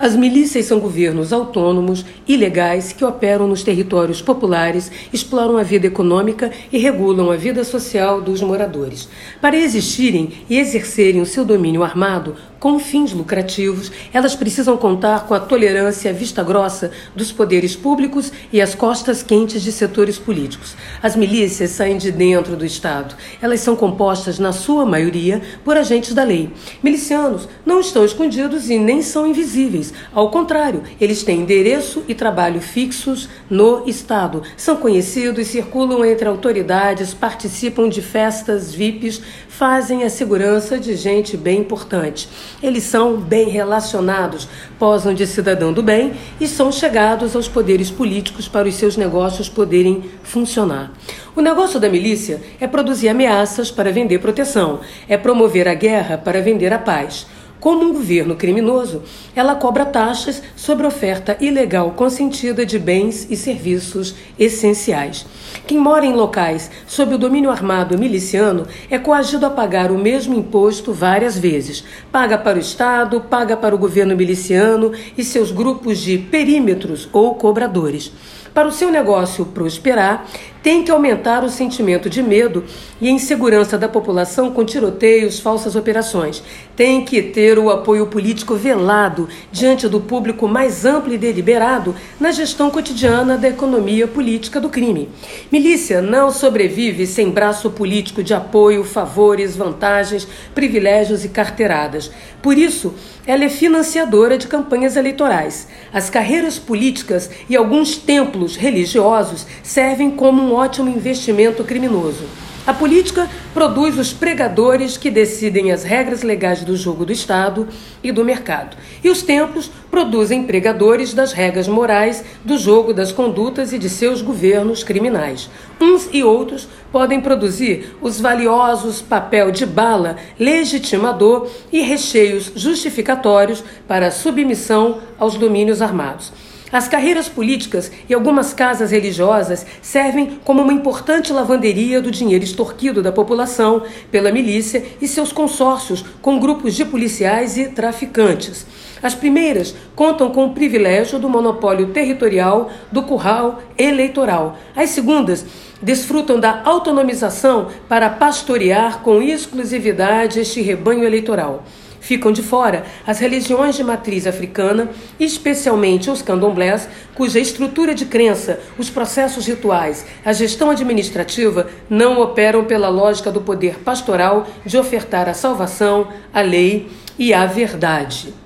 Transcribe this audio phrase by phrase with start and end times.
[0.00, 6.50] As milícias são governos autônomos, ilegais, que operam nos territórios populares, exploram a vida econômica
[6.72, 9.10] e regulam a vida social dos moradores.
[9.42, 15.32] Para existirem e exercerem o seu domínio armado, com fins lucrativos, elas precisam contar com
[15.32, 20.76] a tolerância vista grossa dos poderes públicos e as costas quentes de setores políticos.
[21.02, 23.14] As milícias saem de dentro do Estado.
[23.40, 26.50] Elas são compostas, na sua maioria, por agentes da lei.
[26.82, 29.89] Milicianos não estão escondidos e nem são invisíveis.
[30.12, 34.42] Ao contrário, eles têm endereço e trabalho fixos no Estado.
[34.56, 41.60] São conhecidos, circulam entre autoridades, participam de festas VIPs, fazem a segurança de gente bem
[41.60, 42.28] importante.
[42.62, 48.48] Eles são bem relacionados, posam de cidadão do bem e são chegados aos poderes políticos
[48.48, 50.92] para os seus negócios poderem funcionar.
[51.36, 56.42] O negócio da milícia é produzir ameaças para vender proteção, é promover a guerra para
[56.42, 57.26] vender a paz.
[57.60, 59.02] Como um governo criminoso,
[59.36, 65.26] ela cobra taxas sobre oferta ilegal consentida de bens e serviços essenciais.
[65.66, 70.34] Quem mora em locais sob o domínio armado miliciano é coagido a pagar o mesmo
[70.34, 71.84] imposto várias vezes.
[72.10, 77.34] Paga para o Estado, paga para o governo miliciano e seus grupos de perímetros ou
[77.34, 78.10] cobradores.
[78.54, 80.26] Para o seu negócio prosperar,
[80.62, 82.64] tem que aumentar o sentimento de medo
[83.00, 86.42] e insegurança da população com tiroteios, falsas operações.
[86.76, 92.30] Tem que ter o apoio político velado diante do público mais amplo e deliberado na
[92.30, 95.08] gestão cotidiana da economia política do crime.
[95.50, 102.10] Milícia não sobrevive sem braço político de apoio, favores, vantagens, privilégios e carteiradas.
[102.42, 102.94] Por isso,
[103.26, 105.68] ela é financiadora de campanhas eleitorais.
[105.92, 112.24] As carreiras políticas e alguns templos religiosos servem como um ótimo investimento criminoso.
[112.66, 117.66] A política produz os pregadores que decidem as regras legais do jogo do Estado
[118.02, 118.76] e do mercado.
[119.02, 124.20] E os templos produzem pregadores das regras morais do jogo das condutas e de seus
[124.20, 125.48] governos criminais.
[125.80, 134.08] Uns e outros podem produzir os valiosos papel de bala legitimador e recheios justificatórios para
[134.08, 136.30] a submissão aos domínios armados.
[136.72, 143.02] As carreiras políticas e algumas casas religiosas servem como uma importante lavanderia do dinheiro extorquido
[143.02, 148.64] da população pela milícia e seus consórcios com grupos de policiais e traficantes.
[149.02, 154.56] As primeiras contam com o privilégio do monopólio territorial do curral eleitoral.
[154.76, 155.44] As segundas
[155.82, 161.64] desfrutam da autonomização para pastorear com exclusividade este rebanho eleitoral.
[162.00, 164.88] Ficam de fora as religiões de matriz africana,
[165.18, 172.64] especialmente os candomblés, cuja estrutura de crença, os processos rituais, a gestão administrativa não operam
[172.64, 178.39] pela lógica do poder pastoral de ofertar a salvação, a lei e a verdade.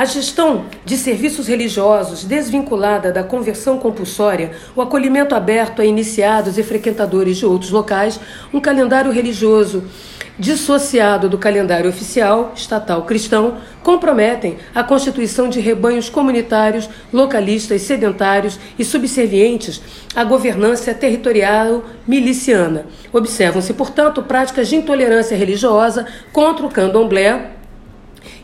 [0.00, 6.62] A gestão de serviços religiosos desvinculada da conversão compulsória, o acolhimento aberto a iniciados e
[6.62, 8.18] frequentadores de outros locais,
[8.50, 9.84] um calendário religioso
[10.38, 18.84] dissociado do calendário oficial estatal cristão, comprometem a constituição de rebanhos comunitários, localistas, sedentários e
[18.86, 19.82] subservientes
[20.16, 22.86] à governança territorial miliciana.
[23.12, 27.59] Observam-se, portanto, práticas de intolerância religiosa contra o candomblé,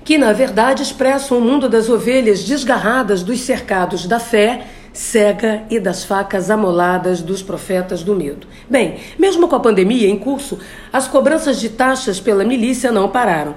[0.06, 5.80] que na verdade expressam o mundo das ovelhas desgarradas dos cercados da fé cega e
[5.80, 8.46] das facas amoladas dos profetas do medo.
[8.70, 10.58] Bem, mesmo com a pandemia em curso,
[10.92, 13.56] as cobranças de taxas pela milícia não pararam.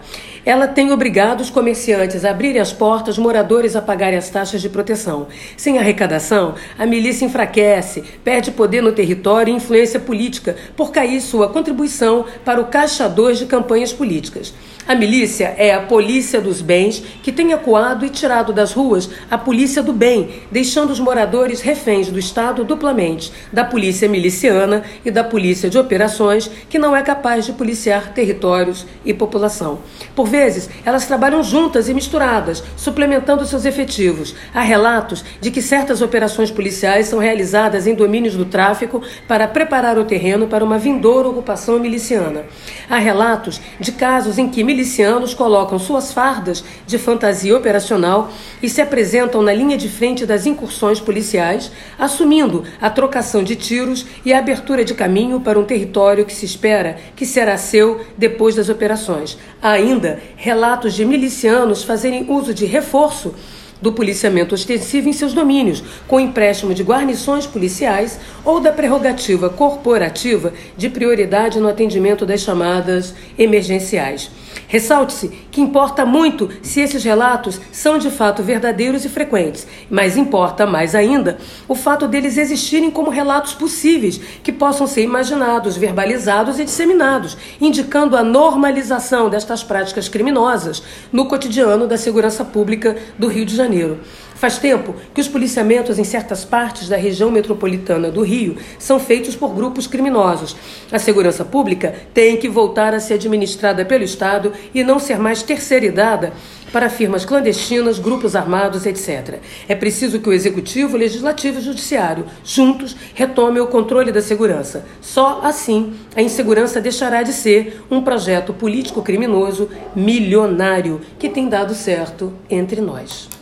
[0.50, 4.68] Ela tem obrigado os comerciantes a abrirem as portas, moradores a pagarem as taxas de
[4.68, 5.28] proteção.
[5.56, 11.50] Sem arrecadação, a milícia enfraquece, perde poder no território e influência política, por cair sua
[11.50, 14.52] contribuição para o caixa 2 de campanhas políticas.
[14.88, 19.38] A milícia é a polícia dos bens que tem acuado e tirado das ruas a
[19.38, 25.24] polícia do bem, deixando os moradores reféns do Estado duplamente, da polícia miliciana e da
[25.24, 29.78] polícia de operações, que não é capaz de policiar territórios e população.
[30.16, 34.34] Por vezes, elas trabalham juntas e misturadas, suplementando seus efetivos.
[34.54, 39.98] Há relatos de que certas operações policiais são realizadas em domínios do tráfico para preparar
[39.98, 42.46] o terreno para uma vindoura ocupação miliciana.
[42.90, 48.32] Há relatos de casos em que milicianos colocam suas fardas de fantasia operacional
[48.64, 54.06] e se apresentam na linha de frente das incursões policiais, assumindo a trocação de tiros
[54.24, 58.56] e a abertura de caminho para um território que se espera que será seu depois
[58.56, 59.38] das operações.
[59.62, 63.34] Há ainda relatos de milicianos fazerem uso de reforço
[63.82, 70.54] do policiamento ostensivo em seus domínios, com empréstimo de guarnições policiais ou da prerrogativa corporativa
[70.78, 74.32] de prioridade no atendimento das chamadas emergenciais.
[74.68, 80.66] Ressalte-se que importa muito se esses relatos são de fato verdadeiros e frequentes, mas importa
[80.66, 86.66] mais ainda o fato deles existirem como relatos possíveis que possam ser imaginados, verbalizados e
[86.66, 93.56] disseminados, indicando a normalização destas práticas criminosas no cotidiano da segurança pública do Rio de
[93.70, 94.00] Janeiro.
[94.36, 99.36] Faz tempo que os policiamentos em certas partes da região metropolitana do Rio são feitos
[99.36, 100.56] por grupos criminosos.
[100.92, 105.44] A segurança pública tem que voltar a ser administrada pelo Estado e não ser mais
[105.44, 106.32] terceirizada
[106.72, 109.40] para firmas clandestinas, grupos armados, etc.
[109.68, 114.22] É preciso que o Executivo, o Legislativo e o Judiciário, juntos, retomem o controle da
[114.22, 114.86] segurança.
[115.02, 121.76] Só assim a insegurança deixará de ser um projeto político criminoso milionário que tem dado
[121.76, 123.39] certo entre nós.